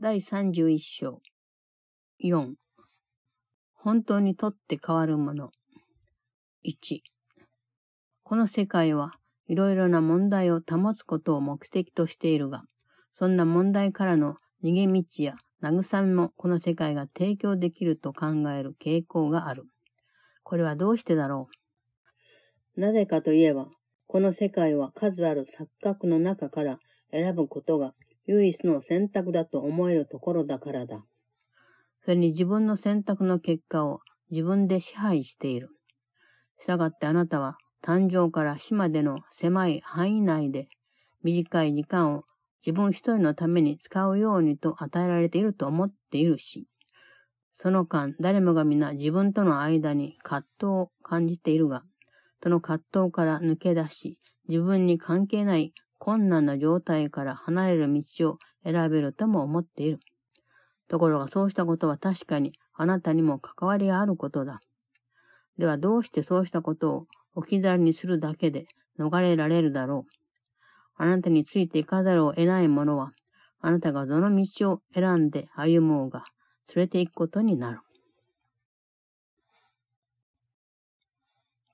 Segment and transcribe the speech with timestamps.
[0.00, 1.20] 第31章
[2.22, 2.52] 4
[3.74, 5.50] 本当にとって変わるもの。
[6.64, 7.00] 1
[8.22, 9.14] この世界は
[9.48, 12.62] いろいろな問題を保つことを目的としているが、
[13.12, 15.34] そんな問題からの逃げ道や
[15.64, 19.64] 慰めもこの世界が提供できると考える傾向がある。
[20.44, 21.48] これはどうしてだろ
[22.76, 22.80] う？
[22.80, 23.66] なぜかといえば、
[24.06, 26.78] この世界は数ある錯覚の中から
[27.10, 27.94] 選ぶことが
[28.28, 31.02] 唯一の選択だと思えるところだからだ。
[32.04, 35.70] それに自分の選択の結果を自分で支配している。
[36.60, 40.68] したがってあなたは誕生から死までの狭い範囲内で
[41.22, 42.24] 短い時間を
[42.66, 46.66] 自分一人のために使うようにと与えられていると思っているし、
[47.54, 51.82] その間誰もが皆自分との間に葛藤を感じているが、
[52.42, 54.18] その葛藤から抜け出し、
[54.48, 59.98] 自分に関係ない困難な状態から離れる道を選べるとも思っている。
[60.88, 64.60] ところがそうしたことは確かにあなたにも関わりがあることだ。
[65.58, 68.66] ではどうしてそうしたことを置き去りにするだけで
[68.98, 70.12] 逃れられるだろう。
[70.96, 73.12] あなたについていかざるを得ない者は、
[73.60, 76.24] あなたがどの道を選んで歩もうが、
[76.74, 77.80] 連れて行くことになる。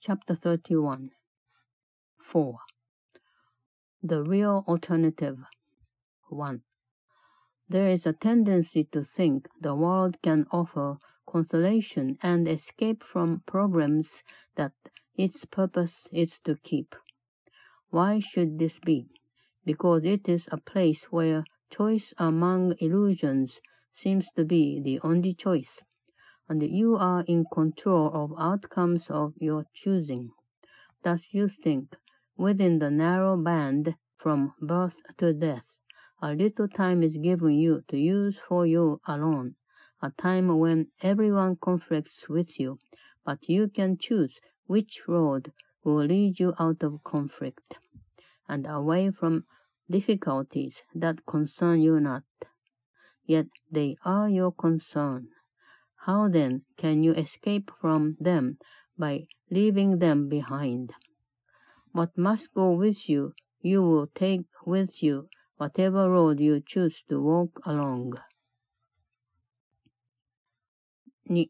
[0.06, 1.09] Chapter 31
[2.33, 2.73] 4.
[4.06, 5.38] The Real Alternative
[6.28, 6.60] 1.
[7.70, 14.22] There is a tendency to think the world can offer consolation and escape from problems
[14.56, 14.72] that
[15.16, 16.94] its purpose is to keep.
[17.88, 19.06] Why should this be?
[19.64, 23.62] Because it is a place where choice among illusions
[23.94, 25.80] seems to be the only choice
[26.47, 30.32] and you are in control of outcomes of your choosing.
[31.02, 31.97] Thus you think,
[32.36, 35.78] within the narrow band from birth to death,
[36.22, 39.54] a little time is given you to use for you alone,
[40.02, 42.78] a time when everyone conflicts with you,
[43.24, 44.34] but you can choose
[44.66, 45.53] which road
[45.84, 47.76] will lead you out of conflict
[48.48, 49.44] and away from
[49.91, 52.22] difficulties that concern you not.
[53.26, 55.28] Yet they are your concern.
[56.06, 58.59] How then can you escape from them
[58.98, 60.92] by leaving them behind?
[61.94, 65.28] What must go with you, you will take with you
[65.60, 68.15] whatever road you choose to walk along.
[71.31, 71.47] 2.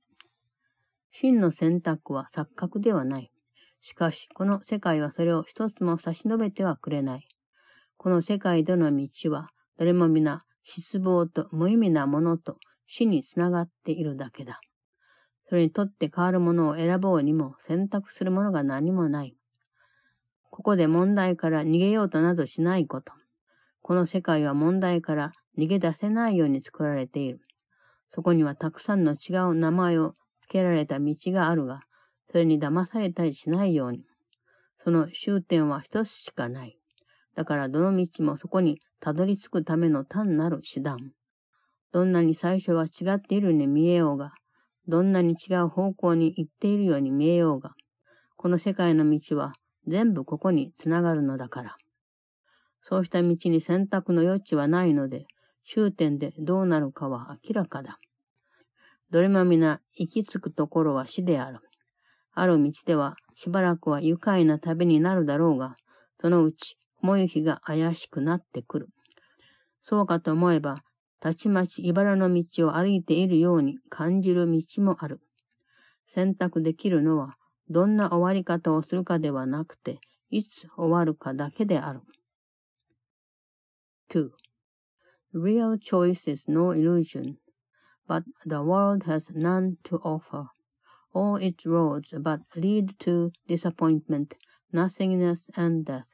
[1.12, 3.32] 真の選択は錯覚ではない。
[3.80, 7.28] しかし、この世界はそれを一つも差し伸べてはくれない。
[7.96, 14.60] この世界での道は、誰も皆失望と無意味なものと死につながっているだけだ。
[15.48, 19.34] それにとって変わるものを選ぼうにも選択するものが何もない。
[20.54, 23.12] ここで問題から逃げようとなどしないこと。
[23.82, 27.40] この世界は問題から逃げ出せないように作られている。
[28.14, 31.80] そこにはたくさんの違う名前を付けられた道があるが、
[32.30, 34.04] それに騙されたりしないように。
[34.78, 36.78] その終点は一つしかない。
[37.34, 40.98] だからどの道もそこにたどり着くための単なる手段。
[41.90, 44.30] どんなに最初は違っているように見えようが、
[44.86, 47.72] どんなに違う方向に行っているように見えようが、
[48.36, 49.54] この世界の道は
[49.86, 51.76] 全部ここにつながるのだから。
[52.82, 55.26] そうした道に選択の余地はないので、
[55.72, 57.98] 終点でどうなるかは明らかだ。
[59.10, 61.60] どれも皆行き着くところは死である。
[62.32, 65.76] ある道ではしばらくは愉快な旅になるだろうが、
[66.20, 68.88] そのうち雲行きが怪しくなってくる。
[69.82, 70.82] そうかと思えば、
[71.20, 75.20] たちまち茨の道を歩いているように感じる道もある。
[76.14, 77.36] 選択できるのは、
[77.69, 82.01] どんな終わり方をするかではなくて、いつ終わるかだけである。
[84.09, 84.29] 2.
[85.33, 87.35] Real choice is no illusion,
[88.07, 90.47] but the world has none to offer.
[91.13, 94.35] All its roads but lead to disappointment,
[94.73, 96.05] nothingness, and death.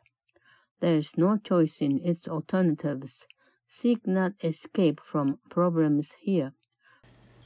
[0.82, 3.26] There is no choice in its alternatives.
[3.70, 6.54] Seek not escape from problems here.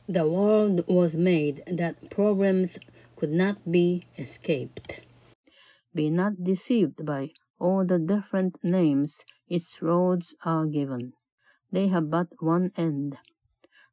[0.08, 2.80] The world was made that problems
[3.17, 5.01] could not be escaped.
[5.95, 11.13] Be not deceived by all the different names its roads are given.
[11.71, 13.19] They have but one end,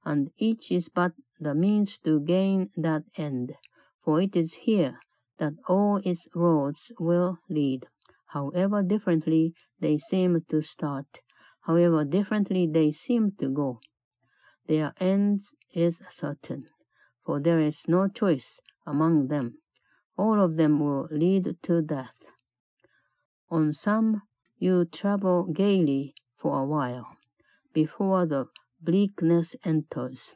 [0.04, 3.54] and each is but the means to gain that end,
[4.04, 5.00] for it is here
[5.38, 7.86] that all its roads will lead,
[8.28, 11.22] however differently they seem to start
[11.62, 13.80] however differently they seem to go.
[14.68, 15.42] Their end
[15.74, 16.68] is certain,
[17.26, 19.59] for there is no choice among them.
[20.17, 22.27] All of them will lead to death.
[23.51, 24.23] On some
[24.59, 27.07] you travel gaily for a while,
[27.73, 28.47] before the
[28.81, 30.35] bleakness enters,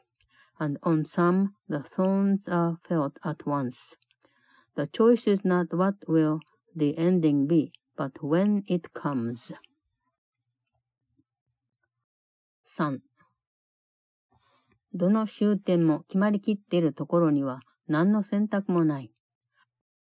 [0.58, 3.94] and on some the thorns are felt at once.
[4.76, 6.40] The choice is not what will
[6.74, 9.52] the ending be, but when it comes.
[12.64, 13.00] 3.
[14.92, 19.11] どの終点も決まりきっているところには 何の選択もない。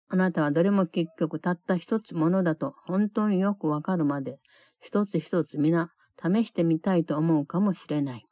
[0.09, 4.39] あなたはどれも結局たった一つものだと本当によくわかるまで、
[4.81, 5.89] 一つ一つ皆
[6.23, 8.25] 試してみたいと思うかもしれない。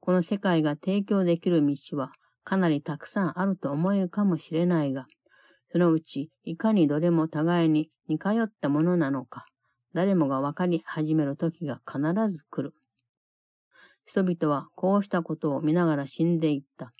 [0.00, 2.12] この世界が提供できる道は
[2.44, 5.06] かなりたくさんあると思えるかもしれないが、
[5.72, 9.46] そのうちいかにどれも互いに似通ったものなのか、
[9.92, 12.00] 誰もが分かり始める時が必
[12.30, 12.74] ず来る。
[14.06, 16.92] 人々はこうしたことを見ながら死んでいった。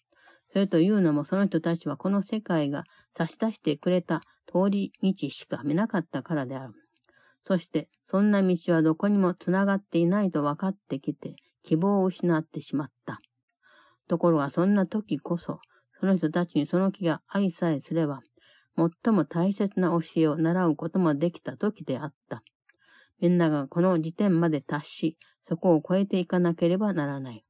[0.55, 2.85] それというのもその人たちはこの世界が
[3.19, 6.75] 差し出してくれた通り道しか見なかったからである。
[7.45, 11.35] そして、そんな道はどこにもつながっていないと分かってきて、
[11.65, 13.19] 希望を失ってしまった。
[14.07, 15.59] ところがそんな時こそ、
[15.99, 18.21] その人たちにその気がありさえすれば、
[18.77, 22.45] 最も大切な教えを習うこともできた時であった。
[23.21, 25.19] みんながこの時点まで達し、
[25.49, 27.45] そこを超えていかなければならない。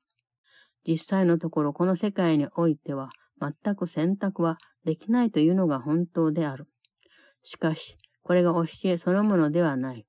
[0.86, 3.10] 実際のところこの世界においては
[3.40, 6.66] 全く選択はできないというのが本当である。
[7.42, 10.06] しかし、これが教えそのものではない。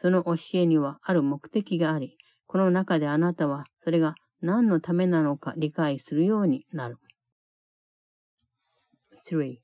[0.00, 2.16] その教えにはある目的があり、
[2.46, 6.98] この中であなたはそれが何のためなのか理解するようになる。
[9.30, 9.56] 3.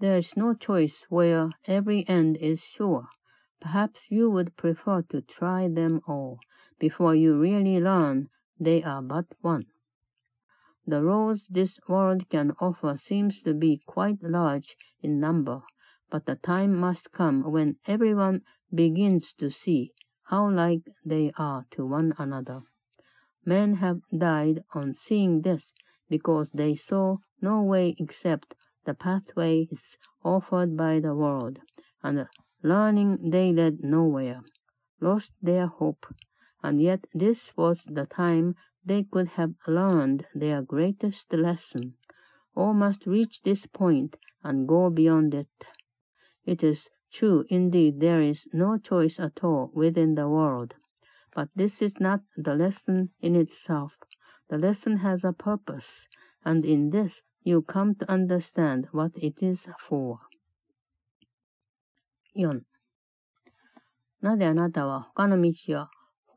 [0.00, 3.04] There is no choice where every end is sure.
[3.60, 6.38] Perhaps you would prefer to try them all
[6.78, 8.28] before you really learn
[8.58, 9.66] they are but one.
[10.86, 15.62] The roads this world can offer seems to be quite large in number,
[16.10, 18.42] but the time must come when everyone
[18.74, 19.92] begins to see
[20.24, 22.62] how like they are to one another.
[23.44, 25.72] Men have died on seeing this
[26.08, 28.54] because they saw no way except
[28.84, 31.60] the pathways offered by the world,
[32.02, 32.26] and
[32.62, 34.42] learning they led nowhere,
[35.00, 36.06] lost their hope,
[36.63, 41.93] and yet this was the time they could have learned their greatest lesson.
[42.55, 45.65] All must reach this point and go beyond it.
[46.45, 50.75] It is true indeed there is no choice at all within the world,
[51.35, 53.93] but this is not the lesson in itself.
[54.49, 56.07] The lesson has a purpose,
[56.45, 60.19] and in this you come to understand what it is for.
[62.33, 62.61] 4.
[64.21, 65.89] なぜあなたは他の道や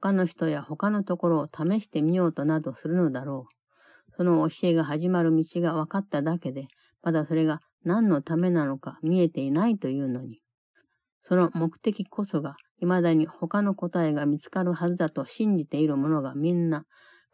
[0.05, 4.15] 他の人や他のところを試してみようとなどするのだろう。
[4.15, 6.67] その教えが始まる道が分かっただけで、
[7.01, 10.41] まだそれが何のためなのか見えていないというのに。
[11.23, 16.85] その目的こそが、未だに他の答えが見つかるはずだと信じている者がみんな、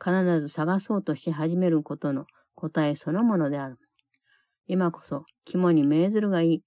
[0.02, 2.26] 必ず探そうとし始めることの
[2.56, 3.80] 答えそのものである。
[4.68, 6.64] 今こそ肝に銘ずるがいい。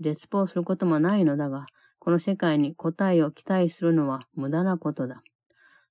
[0.00, 1.64] 絶望することもないのだが、
[2.00, 5.22] この世界に答えを期待するのは無駄なことだ。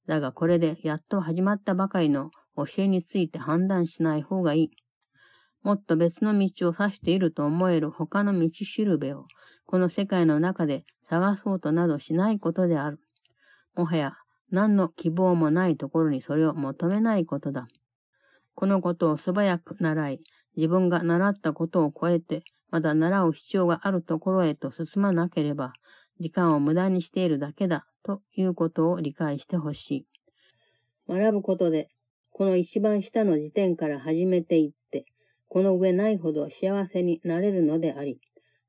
[0.08, 4.72] だがこれでやっと始まったばかりの教えについて判断しない方がいい。
[5.64, 9.26] もっと別の道を指していると思える他の道しるべを、
[9.66, 13.00] この世界の中で探そうとなどしないことである。
[13.76, 14.14] もはや
[14.50, 17.68] 何の希望もないところにそれを求めないことだ。
[18.56, 20.22] このことを素早く習い、
[20.56, 25.74] 自分が習ったことを超えて、まだ習う必要があるところへと進まなければ、
[26.20, 30.06] 時間を無駄にしているだけだということを理解してほしい。
[31.10, 31.90] 学ぶことで、
[32.32, 35.04] この一番下の時点から始めていって、
[35.50, 38.22] この上ないほど幸せになれるのであり、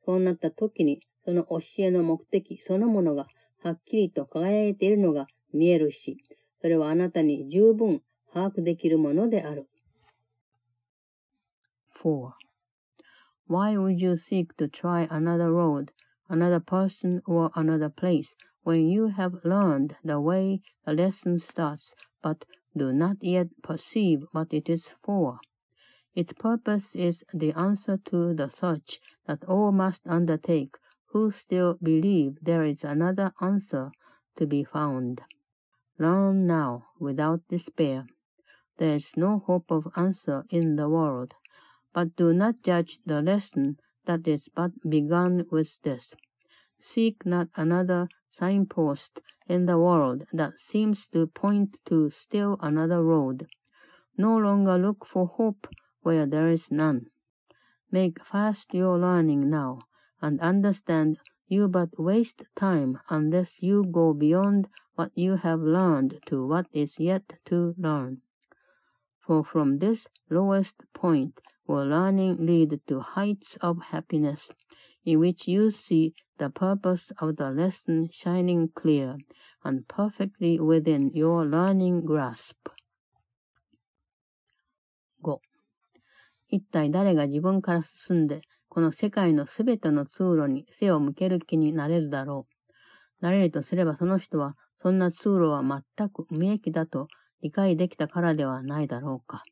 [0.05, 3.29] そうなった時に、その教えの目的そのものが
[3.63, 6.17] はっきりと輝いているのが見えるし、
[6.61, 8.03] それはあなたに十分
[8.35, 9.69] 把握できるものである。
[12.03, 12.33] 4.
[13.49, 15.93] Why would you seek to try another road
[16.29, 22.45] another person or another place when you have learned the way the lesson starts but
[22.77, 25.41] do not yet perceive what it is for.
[26.15, 30.77] Its purpose is the answer to the search that all must undertake
[31.13, 33.91] who still believe there is another answer
[34.37, 35.23] to be found.
[35.99, 38.07] Learn now without despair.
[38.79, 41.35] There is no hope of answer in the world,
[41.93, 46.15] but do not judge the lesson that is but begun with this.
[46.81, 53.49] Seek not another signpost in the world that seems to point to still another road.
[54.17, 55.67] No longer look for hope
[56.03, 57.07] where there is none.
[57.91, 59.81] Make fast your learning now,
[60.21, 66.47] and understand you but waste time unless you go beyond what you have learned to
[66.47, 68.21] what is yet to learn.
[69.21, 74.51] For from this lowest point will learning lead to heights of happiness,
[75.09, 79.17] in which you see the purpose of the lesson shining clear
[79.65, 82.57] and perfectly within your learning grasp.
[85.23, 85.39] 5.
[86.51, 92.47] 一体誰が自分から進んで、この世界のすべての通路に背を向ける気になれるだろ
[93.21, 93.25] う。
[93.25, 97.09] なれるとすればその人は、そんな通路は全く無益だと
[97.41, 99.43] 理解できたからではないだろうか。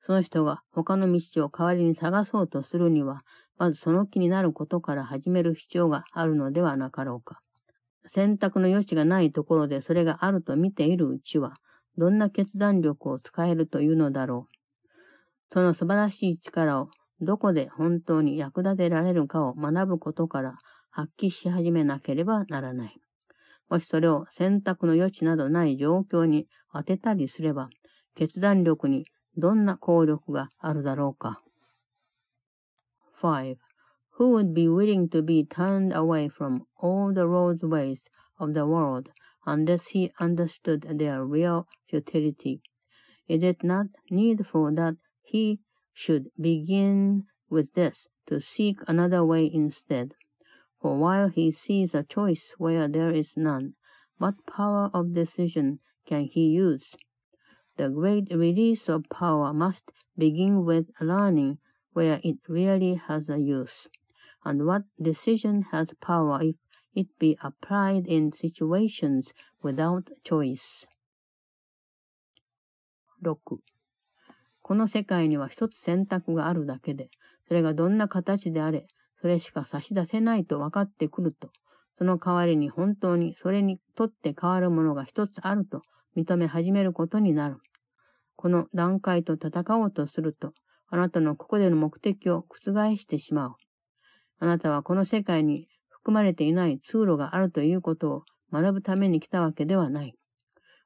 [0.00, 3.22] その人が他の道を代わりに探そうとするには、
[3.58, 7.40] まずその気になることから始める必要があるのではなかろうか。
[8.06, 11.54] 選択の余地がないところでそれがあると見ているうちは、
[11.96, 14.54] どんな決断力を使えるというのだろう。
[15.52, 20.56] その素晴らしい力をどこで本当に役立てられるかを学ぶことから
[20.90, 23.00] 発揮し始めなければならない。
[23.68, 27.68] もしそれを選択の余地などない状況に当てたりすれば、
[28.14, 29.04] 決断力に
[29.36, 31.40] どんな効力があるだろうか。
[33.20, 33.58] 5.
[34.12, 38.08] Who would be willing to be turned away from all the roadways
[38.38, 39.10] of the world
[39.44, 42.62] unless he understood their real futility?
[43.26, 45.60] Is it not needful that he
[45.92, 50.14] should begin with this to seek another way instead?
[50.80, 53.74] For while he sees a choice where there is none,
[54.18, 56.94] what power of decision can he use?
[57.76, 61.58] The great release of power must begin with learning
[61.98, 63.88] where it really has a use,
[64.44, 66.54] and what decision has power if
[66.94, 69.32] it be applied in situations
[69.64, 70.86] without choice.
[73.20, 73.58] 6.
[74.62, 77.10] この世界には一つ選択があるだけで、
[77.48, 78.86] それがどんな形であれ、
[79.20, 81.50] それしか差し出せないと分かってくると、
[81.98, 85.82] その代わりに本当にそれにとって変わるものが一つあると
[86.16, 87.56] 認め始めることになる。
[88.36, 90.52] この段階と戦おうとすると、
[90.90, 93.54] あなたのここでの目的を覆してしまう。
[94.40, 100.14] あなたはこの世界に含まれていない通路があるということを学ぶために来たわけではない。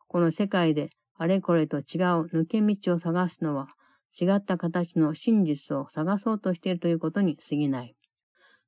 [0.09, 1.82] この世界であれこれと違う
[2.35, 3.68] 抜け道を探すのは、
[4.21, 7.94] 違った形の真実を探そうとしているということに過ぎない。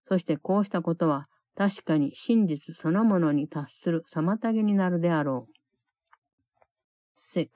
[0.06, 1.24] そしてこうしたことは
[1.56, 5.52] 確かに真実そのものに達する妨げになるであろう。
[7.36, 7.48] 6.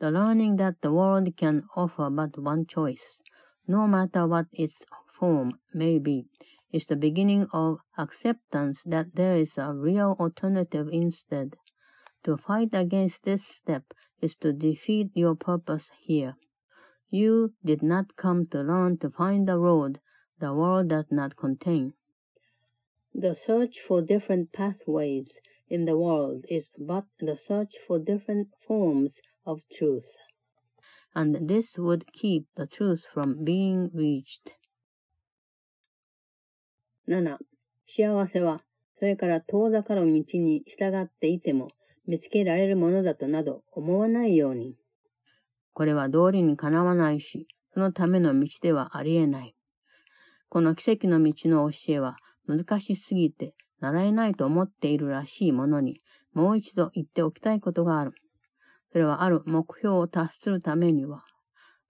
[0.00, 3.18] The learning that the world can offer but one choice,
[3.66, 4.84] no matter what its
[5.18, 6.26] form may be,
[6.72, 11.56] is the beginning of acceptance that there is a real alternative instead.
[12.24, 16.36] To fight against this step is to defeat your purpose here.
[17.10, 20.00] You did not come to learn to find the road
[20.38, 21.94] the world does not contain.
[23.12, 29.20] The search for different pathways in the world is but the search for different forms
[29.48, 30.04] of truth.
[31.14, 34.52] And this would keep the truth from being reached.
[37.06, 37.38] 7.
[37.86, 38.62] 幸せは、
[38.98, 41.70] それから遠ざかる道に従っていても
[42.06, 44.76] 見つけられるものだとなど思わないように。
[45.72, 49.54] これは道理にかなわないし、そのための道ではありえない。
[50.50, 56.00] この奇跡の道の教えは難しすぎて習えないと思っているらしいものに、
[56.34, 58.12] もう一度言っておきたいことがある。
[58.92, 61.24] それはある目標を達するためには、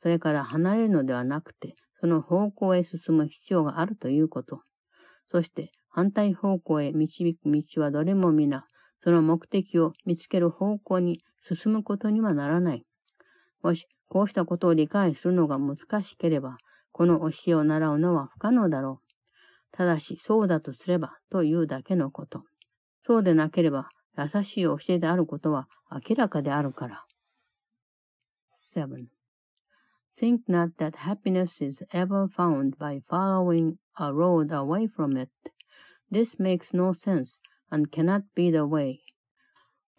[0.03, 4.63] それから離れるのではなくて、その方向へ進む必要があるということ。
[5.27, 8.67] そして反対方向へ導く道はどれも皆、
[9.01, 12.85] その目的を見つける方向に進むことにはならない。
[13.63, 16.57] もし、こうしたことを理解するのが難しければ、
[16.93, 19.09] この教えを習うのは不可能だろう。
[19.73, 22.43] ただし、そうだとすればというだけのこと。
[23.05, 27.06] そうでなければ、優しい教えであることは明らかであるから。
[28.56, 29.08] 7.
[30.16, 35.30] Think not that happiness is ever found by following a road away from it.
[36.12, 39.02] This makes no sense and cannot be the way.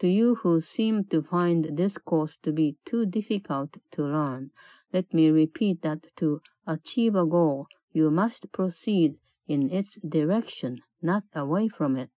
[0.01, 4.51] To you who seem to find this course to be too difficult to learn,
[4.93, 11.25] let me repeat that to achieve a goal, you must proceed in its direction, not
[11.35, 12.11] away from it.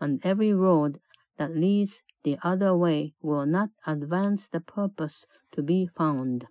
[0.00, 1.00] And every road
[1.38, 6.46] that leads the other way will not advance the purpose to be found.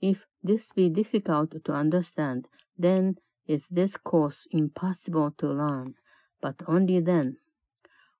[0.00, 2.46] If this be difficult to understand,
[2.78, 3.16] then
[3.46, 5.94] is this course impossible to learn,
[6.40, 7.38] but only then.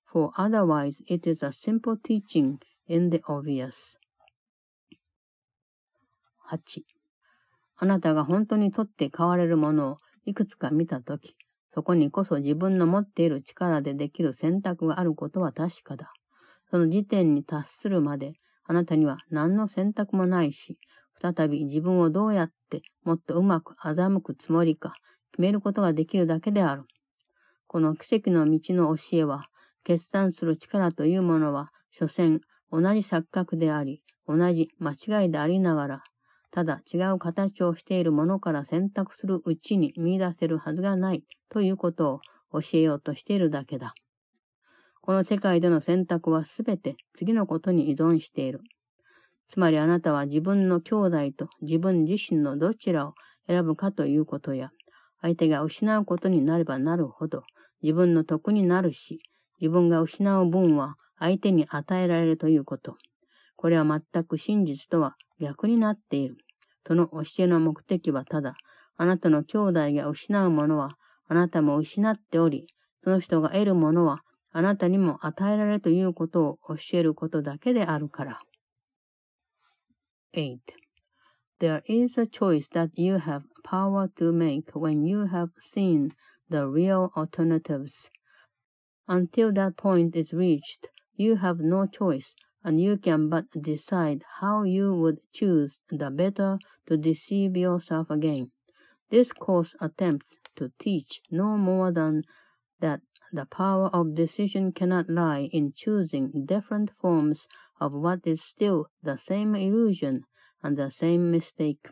[0.04, 3.96] For otherwise it is a simple teaching in the obvious.
[6.50, 6.82] 8.
[7.76, 11.36] あなたが本当にとって変われるものをいくつか見たとき、
[11.73, 16.13] そこにこそ自分の持っている力でできる選択があることは確かだ。
[16.69, 18.33] その時点に達するまで、
[18.65, 20.77] あなたには何の選択もないし、
[21.21, 24.93] 再び自分をどうやってもっとうまく欺くつもりか
[25.31, 26.83] 決めることができるだけである。
[27.67, 29.47] この奇跡の道の教えは、
[29.83, 32.39] 決断する力というものは、所詮
[32.71, 36.03] 同じ錯覚であり、同じ間違いでありながら、
[36.53, 43.95] ただ違う形をしているものから選択するうちに見出せるはずがないということを教えようとしているだけだ。
[45.01, 48.61] この世界での選択はすべて次のことに依存している。
[49.49, 53.15] つまりあなたは自分の兄弟と自分自身のどちらを
[53.47, 54.69] 選ぶかということや、
[55.23, 57.41] 相手が失うことになればなるほど
[57.81, 59.19] 自分の得になるし、
[59.59, 62.95] 自分が失う分は相手に与えられるということ。
[63.63, 66.35] これは全く真実とは逆になっている。
[66.85, 68.55] その教えの目的はただ、
[68.97, 70.97] あなたの兄弟が失うものは
[71.29, 72.67] あなたも失っており、
[73.05, 74.19] その人が得るものは
[74.51, 78.41] あなたにも与えられるということを教えることだけであるから。
[80.33, 80.57] 8.
[81.61, 86.09] There is a choice that you have power to make when you have seen
[86.49, 88.09] the real alternatives.
[89.07, 94.63] Until that point is reached, you have no choice, and you can but decide how
[94.63, 98.51] you would choose the better to deceive yourself again.
[99.09, 102.23] This course attempts to teach no more than
[102.79, 103.01] that
[103.31, 107.47] the power of decision cannot lie in choosing different forms
[107.79, 110.23] of what is still the same illusion
[110.61, 111.89] and the same mistake.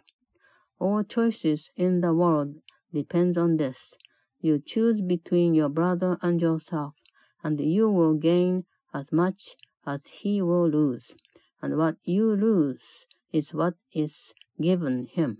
[0.79, 2.55] All choices in the world
[2.93, 3.93] depends on this.
[4.39, 6.95] You choose between your brother and yourself,
[7.43, 9.55] and you will gain as much
[9.86, 11.14] as he will lose,
[11.62, 15.38] and what you lose is what is given him.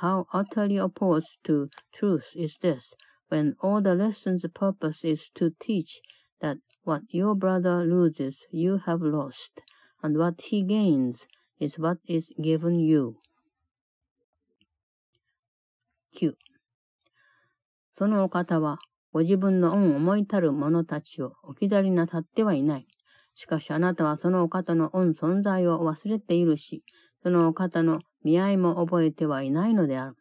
[0.00, 2.94] How utterly opposed to truth is this,
[3.28, 6.00] when all the lesson's purpose is to teach
[6.40, 9.60] that what your brother loses you have lost,
[10.02, 11.26] and what he gains
[11.60, 13.16] is what is given you.
[16.20, 16.34] 9.
[17.96, 18.78] そのお方は、
[19.12, 22.86] ご自分の恩を思いたる者たちを置き去りなさってはいない。
[23.37, 26.83] しかしあなたはそのお方の恩存在を忘れているし、
[27.21, 30.15] そのお方の見合いも覚えてはいないのである。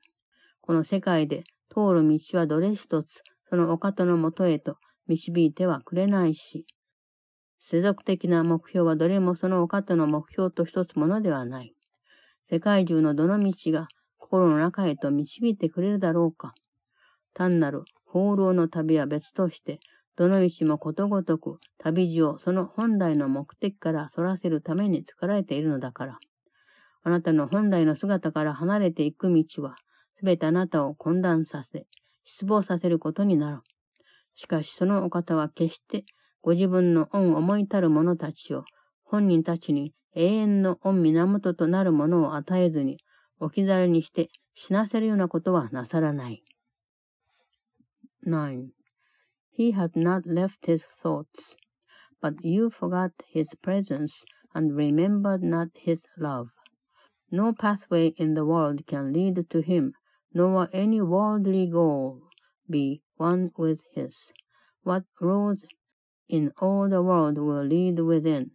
[0.61, 4.77] この世界で通る道はどれ一つ、そのお方のもとへと
[5.09, 6.67] 導いてはくれないし、
[7.59, 11.75] 世俗的な目標はどれもそのお方の目標と一つものではない。
[12.51, 16.53] 世界中のどの道が心の中へと導いてくれるだろうか。
[17.33, 19.81] 単なる放浪の旅は別として、
[20.17, 26.19] どの道もことごとく旅路をその本来の目的から逸らせるために作られているのだから。
[27.03, 29.77] あなたの本来の姿から離れていく道は、
[30.19, 31.87] すべてあなたを混乱させ、
[32.25, 33.61] 失望させることになる。
[34.35, 36.05] しかしそのお方は決して
[36.43, 38.65] ご自分の恩思いたる者たちを
[39.05, 42.99] 本人たちに永遠の恩源となるものを与えずに
[43.41, 46.43] 置き去りにして死なせるようなことはなさらない。
[48.27, 48.67] 9.
[49.57, 51.57] He had not left his thoughts,
[52.21, 54.23] but you forgot his presence
[54.55, 56.51] and remembered not his love.
[57.31, 59.95] No pathway in the world can lead to him
[60.35, 62.29] nor any worldly goal
[62.69, 64.31] be one with his.
[64.83, 65.65] What road
[66.29, 68.51] in all the world will lead within,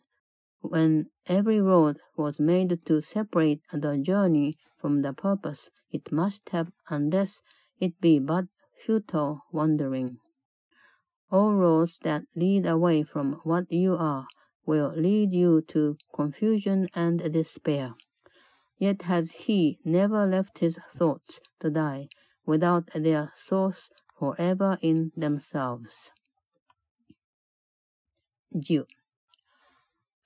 [0.60, 6.72] when every road was made to separate the journey from the purpose it must have
[6.90, 7.42] unless
[7.80, 8.46] it be but
[8.86, 10.20] futile wandering.
[11.31, 14.27] All roads that lead away from what you are
[14.65, 17.95] will lead you to confusion and despair.
[18.79, 22.09] Yet has he never left his thoughts to die
[22.47, 26.13] without their source forever in themselves.
[28.53, 28.87] 10.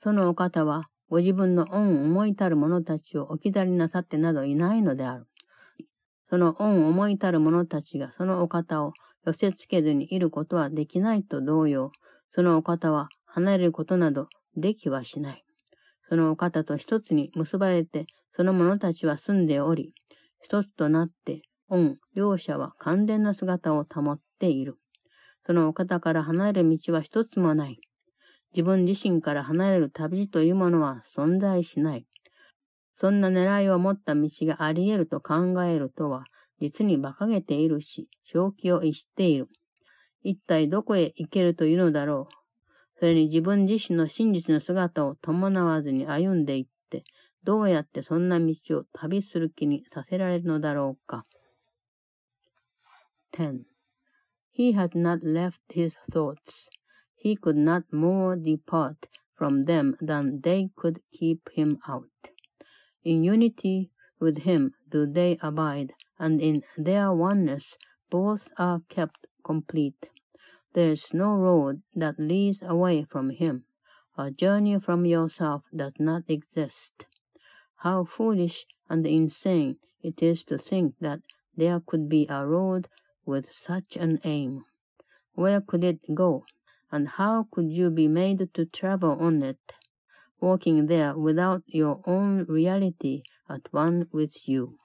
[0.02, 5.26] そのお方は、ご自分の恩を思いたる者たちを置き去りなさってなどいないのである。
[6.28, 8.92] その恩を思いたる者たちがそのお方を
[9.25, 11.91] 寄せつけずにいることはできないと同様、
[12.31, 15.43] そのお方は離れることなどできはしない。
[16.07, 19.93] そのお方と一つに結ばれてその者たちは住んでおり、
[20.41, 24.77] 一つとなって、恩、両者は完全な姿を保っている。
[25.45, 27.79] そのお方から離れる道は一つもない。
[28.53, 32.05] 自分自身から離れる旅というものは存在しない。
[32.97, 36.25] そんな狙いを持った道があり得ると考えるとは、
[36.65, 39.47] 実に馬鹿げているし、正気を逸している。
[40.23, 42.99] 一体どこへ行けるというのだろう。
[42.99, 47.03] それに自分自身の真実の姿を伴わずに歩んでいって、
[47.43, 51.25] どうやってそんな道を旅する気にさせられるのだろうか。
[53.33, 53.59] 10.
[54.57, 56.69] He had not left his thoughts.
[57.21, 58.95] He could not more depart
[59.37, 62.07] from them than they could keep him out.
[63.03, 67.77] In unity with him do they abide, and in their oneness
[68.09, 70.09] both are kept complete.
[70.73, 73.65] There is no road that leads away from him.
[74.17, 77.05] A journey from yourself does not exist.
[77.77, 81.21] How foolish and insane it is to think that
[81.55, 82.87] there could be a road
[83.25, 84.65] with such an aim.
[85.33, 86.45] Where could it go,
[86.91, 89.73] and how could you be made to travel on it,
[90.39, 94.77] walking there without your own reality at one with you?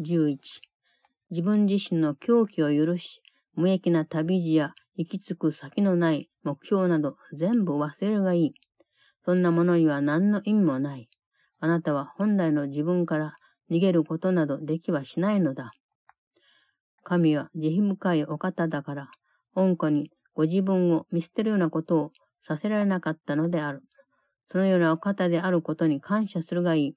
[0.00, 0.38] 11.
[1.30, 3.20] 自分自身の狂気を許し、
[3.54, 8.54] 無益な旅路や行き着く先のない目標など全部忘れるがいい。
[9.24, 11.08] そんなものには何の意味もない。
[11.58, 13.34] あなたは本来の自分から
[13.70, 15.72] 逃げることなどできはしないのだ。
[17.02, 19.10] 神は慈悲深いお方だから、
[19.56, 22.10] 恩子にご自分を見捨てるようなことを
[22.42, 23.82] させられなかったのである。
[24.52, 26.94] そのようなお方であることに感謝するがいい。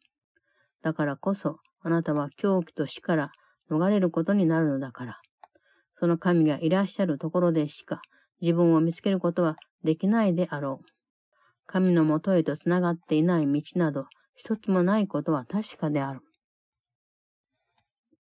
[0.84, 3.32] だからこそ、あなたは狂気と死から
[3.70, 5.22] 逃れることになるのだから。
[6.00, 8.02] その神がいらっしゃるところでしか
[8.42, 10.86] 自分を見つけることはできないであろう。
[11.68, 16.22] 神のもとへとつながっていない道など一つもないことは確かである。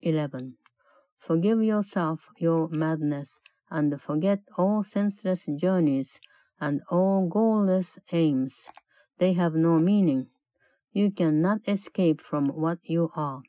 [0.03, 0.51] 11.
[1.25, 6.19] Forgive yourself your madness and forget all senseless journeys
[6.59, 8.67] and all goalless aims.
[9.19, 10.25] They have no meaning.
[10.93, 13.41] You cannot escape from what you are,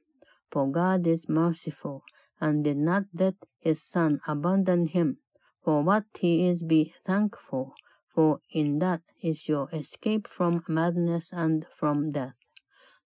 [0.50, 2.02] for God is merciful
[2.40, 5.18] and did not let his son abandon him.
[5.62, 7.74] For what he is be thankful,
[8.14, 12.34] for in that is your escape from madness and from death.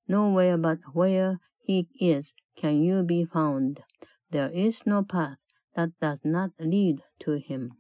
[0.07, 3.83] Nowhere but where he is can you be found.
[4.31, 5.38] There is no path
[5.74, 7.72] that does not lead to him.